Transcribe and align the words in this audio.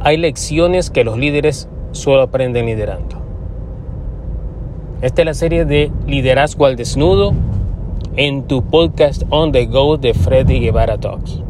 hay 0.00 0.16
lecciones 0.16 0.90
que 0.90 1.04
los 1.04 1.18
líderes 1.18 1.68
solo 1.92 2.22
aprenden 2.22 2.66
liderando. 2.66 3.16
Esta 5.02 5.22
es 5.22 5.26
la 5.26 5.34
serie 5.34 5.64
de 5.64 5.92
Liderazgo 6.06 6.66
al 6.66 6.76
Desnudo 6.76 7.32
en 8.16 8.44
tu 8.44 8.62
podcast 8.62 9.22
On 9.30 9.52
the 9.52 9.66
Go 9.66 9.98
de 9.98 10.14
Freddy 10.14 10.60
Guevara 10.60 10.98
Talks. 10.98 11.42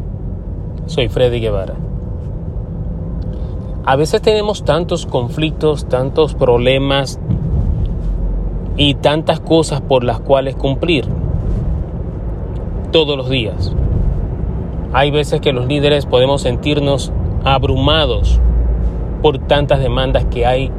Soy 0.86 1.08
Freddy 1.08 1.40
Guevara. 1.40 1.74
A 3.84 3.96
veces 3.96 4.20
tenemos 4.20 4.64
tantos 4.64 5.06
conflictos, 5.06 5.88
tantos 5.88 6.34
problemas 6.34 7.20
y 8.76 8.94
tantas 8.94 9.40
cosas 9.40 9.80
por 9.80 10.04
las 10.04 10.20
cuales 10.20 10.56
cumplir 10.56 11.06
todos 12.90 13.16
los 13.16 13.30
días. 13.30 13.72
Hay 14.92 15.12
veces 15.12 15.40
que 15.40 15.52
los 15.52 15.66
líderes 15.66 16.06
podemos 16.06 16.42
sentirnos 16.42 17.12
abrumados 17.44 18.40
por 19.22 19.38
tantas 19.38 19.80
demandas 19.80 20.24
que 20.26 20.46
hay 20.46 20.70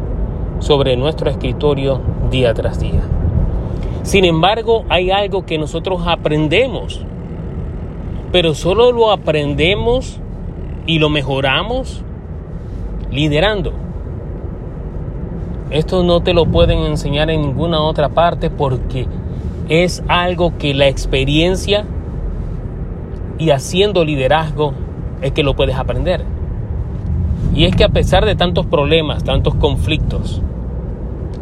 sobre 0.59 0.95
nuestro 0.95 1.30
escritorio 1.30 2.02
día 2.30 2.53
tras 2.53 2.80
día. 2.80 3.02
Sin 4.03 4.26
embargo, 4.26 4.86
hay 4.89 5.12
algo 5.12 5.45
que 5.45 5.58
nosotros 5.58 6.02
aprendemos, 6.05 7.05
pero 8.31 8.55
solo 8.55 8.91
lo 8.91 9.12
aprendemos 9.12 10.20
y 10.86 11.00
lo 11.00 11.09
mejoramos 11.09 12.03
liderando. 13.12 13.73
Esto 15.70 16.03
no 16.03 16.22
te 16.22 16.34
lo 16.34 16.45
pueden 16.45 16.80
enseñar 16.80 17.30
en 17.30 17.41
ninguna 17.41 17.81
otra 17.81 18.09
parte 18.09 18.50
porque 18.50 19.08
es 19.70 20.03
algo 20.08 20.58
que 20.58 20.73
la 20.73 20.88
experiencia 20.88 21.86
y 23.38 23.52
haciendo 23.52 24.03
liderazgo 24.03 24.73
es 25.22 25.31
que 25.31 25.44
lo 25.44 25.55
puedes 25.55 25.75
aprender. 25.75 26.25
Y 27.54 27.66
es 27.66 27.76
que 27.76 27.84
a 27.84 27.90
pesar 27.90 28.26
de 28.26 28.36
tantos 28.36 28.66
problemas, 28.66 29.23
tantos 29.23 29.55
conflictos, 29.55 30.42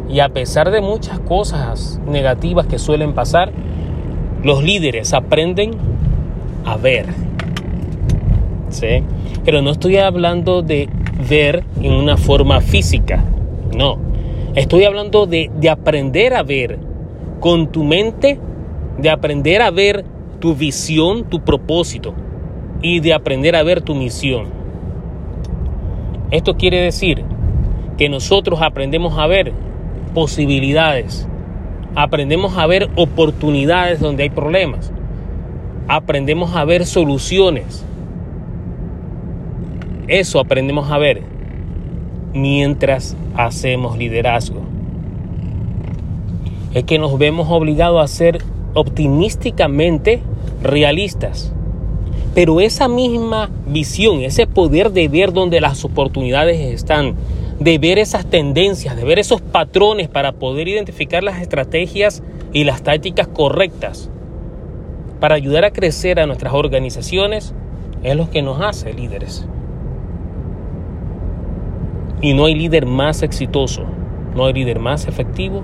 y 0.08 0.20
a 0.20 0.28
pesar 0.28 0.70
de 0.70 0.80
muchas 0.80 1.20
cosas 1.20 2.00
negativas 2.06 2.66
que 2.66 2.78
suelen 2.78 3.14
pasar, 3.14 3.52
los 4.42 4.62
líderes 4.62 5.14
aprenden 5.14 5.72
a 6.64 6.76
ver. 6.76 7.06
¿Sí? 8.70 9.02
Pero 9.44 9.62
no 9.62 9.70
estoy 9.70 9.98
hablando 9.98 10.62
de 10.62 10.88
ver 11.28 11.64
en 11.80 11.92
una 11.92 12.16
forma 12.16 12.60
física, 12.60 13.24
no. 13.76 13.98
Estoy 14.54 14.84
hablando 14.84 15.26
de, 15.26 15.50
aprender 15.70 16.34
a 16.34 16.42
ver 16.42 16.78
con 17.38 17.70
tu 17.70 17.84
mente, 17.84 18.38
de 18.98 19.10
aprender 19.10 19.62
a 19.62 19.70
ver 19.70 20.04
tu 20.40 20.54
visión, 20.56 21.24
tu 21.24 21.40
propósito 21.40 22.14
y 22.82 22.98
de 23.00 23.14
aprender 23.14 23.54
a 23.54 23.62
ver 23.62 23.80
tu 23.80 23.94
misión. 23.94 24.59
Esto 26.30 26.56
quiere 26.56 26.80
decir 26.80 27.24
que 27.98 28.08
nosotros 28.08 28.62
aprendemos 28.62 29.18
a 29.18 29.26
ver 29.26 29.52
posibilidades, 30.14 31.28
aprendemos 31.94 32.56
a 32.56 32.66
ver 32.66 32.88
oportunidades 32.96 34.00
donde 34.00 34.22
hay 34.22 34.30
problemas, 34.30 34.92
aprendemos 35.88 36.54
a 36.54 36.64
ver 36.64 36.86
soluciones. 36.86 37.84
Eso 40.06 40.40
aprendemos 40.40 40.90
a 40.90 40.98
ver 40.98 41.22
mientras 42.32 43.16
hacemos 43.34 43.98
liderazgo. 43.98 44.62
Es 46.74 46.84
que 46.84 46.98
nos 46.98 47.18
vemos 47.18 47.48
obligados 47.50 48.02
a 48.02 48.06
ser 48.06 48.38
optimísticamente 48.74 50.22
realistas. 50.62 51.52
Pero 52.34 52.60
esa 52.60 52.88
misma 52.88 53.50
visión, 53.66 54.20
ese 54.20 54.46
poder 54.46 54.92
de 54.92 55.08
ver 55.08 55.32
donde 55.32 55.60
las 55.60 55.84
oportunidades 55.84 56.60
están, 56.60 57.16
de 57.58 57.78
ver 57.78 57.98
esas 57.98 58.24
tendencias, 58.26 58.96
de 58.96 59.04
ver 59.04 59.18
esos 59.18 59.40
patrones 59.40 60.08
para 60.08 60.32
poder 60.32 60.68
identificar 60.68 61.22
las 61.22 61.40
estrategias 61.42 62.22
y 62.52 62.64
las 62.64 62.82
tácticas 62.82 63.28
correctas 63.28 64.10
para 65.20 65.34
ayudar 65.34 65.64
a 65.64 65.70
crecer 65.70 66.18
a 66.18 66.26
nuestras 66.26 66.54
organizaciones, 66.54 67.54
es 68.02 68.16
lo 68.16 68.30
que 68.30 68.42
nos 68.42 68.60
hace 68.60 68.92
líderes. 68.94 69.46
Y 72.22 72.32
no 72.32 72.46
hay 72.46 72.54
líder 72.54 72.86
más 72.86 73.22
exitoso, 73.22 73.84
no 74.34 74.46
hay 74.46 74.54
líder 74.54 74.78
más 74.78 75.06
efectivo 75.06 75.62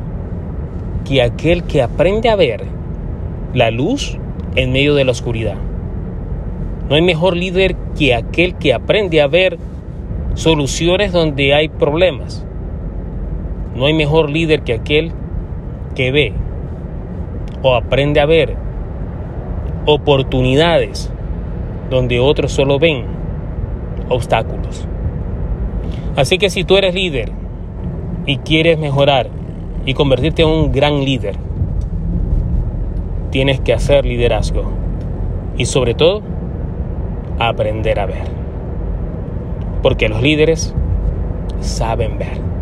que 1.06 1.22
aquel 1.22 1.64
que 1.64 1.82
aprende 1.82 2.28
a 2.28 2.36
ver 2.36 2.64
la 3.54 3.70
luz 3.70 4.18
en 4.54 4.72
medio 4.72 4.94
de 4.94 5.04
la 5.04 5.12
oscuridad. 5.12 5.56
No 6.88 6.94
hay 6.94 7.02
mejor 7.02 7.36
líder 7.36 7.74
que 7.98 8.14
aquel 8.14 8.54
que 8.54 8.72
aprende 8.72 9.20
a 9.20 9.26
ver 9.26 9.58
soluciones 10.34 11.12
donde 11.12 11.52
hay 11.54 11.68
problemas. 11.68 12.44
No 13.74 13.86
hay 13.86 13.94
mejor 13.94 14.30
líder 14.30 14.62
que 14.62 14.74
aquel 14.74 15.12
que 15.94 16.12
ve 16.12 16.32
o 17.62 17.74
aprende 17.74 18.20
a 18.20 18.26
ver 18.26 18.54
oportunidades 19.86 21.10
donde 21.90 22.20
otros 22.20 22.52
solo 22.52 22.78
ven 22.78 23.04
obstáculos. 24.08 24.86
Así 26.16 26.38
que 26.38 26.50
si 26.50 26.64
tú 26.64 26.76
eres 26.76 26.94
líder 26.94 27.32
y 28.26 28.38
quieres 28.38 28.78
mejorar 28.78 29.28
y 29.84 29.94
convertirte 29.94 30.42
en 30.42 30.48
un 30.48 30.72
gran 30.72 31.04
líder, 31.04 31.36
tienes 33.30 33.60
que 33.60 33.72
hacer 33.72 34.04
liderazgo 34.04 34.64
y 35.56 35.66
sobre 35.66 35.94
todo 35.94 36.22
aprender 37.38 37.98
a 38.00 38.06
ver. 38.06 38.24
Porque 39.82 40.08
los 40.08 40.22
líderes 40.22 40.74
saben 41.60 42.18
ver. 42.18 42.55